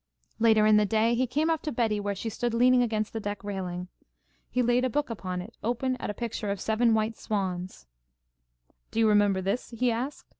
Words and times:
Later 0.39 0.65
in 0.65 0.77
the 0.77 0.85
day 0.87 1.13
he 1.13 1.27
came 1.27 1.51
up 1.51 1.61
to 1.61 1.71
Betty 1.71 1.99
where 1.99 2.15
she 2.15 2.27
stood 2.27 2.55
leaning 2.55 2.81
against 2.81 3.13
the 3.13 3.19
deck 3.19 3.43
railing. 3.43 3.87
He 4.49 4.63
laid 4.63 4.83
a 4.83 4.89
book 4.89 5.11
upon 5.11 5.43
it, 5.43 5.53
open 5.63 5.95
at 5.97 6.09
a 6.09 6.13
picture 6.15 6.49
of 6.49 6.59
seven 6.59 6.95
white 6.95 7.15
swans, 7.15 7.85
"Do 8.89 8.97
you 8.97 9.07
remember 9.07 9.41
this?" 9.43 9.69
he 9.69 9.91
asked. 9.91 10.25